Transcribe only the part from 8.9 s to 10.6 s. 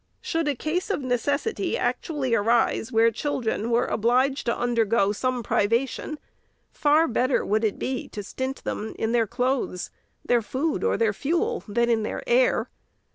in their clothes, their